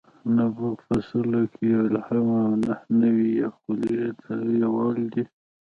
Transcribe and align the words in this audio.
نبوغ 0.35 0.77
په 0.87 0.95
سلو 1.09 1.41
کې 1.53 1.63
یو 1.73 1.81
الهام 1.89 2.27
او 2.43 2.51
نهه 2.65 2.79
نوي 3.01 3.29
یې 3.37 3.47
خولې 3.55 3.97
تویول 4.21 4.99
دي. 5.13 5.23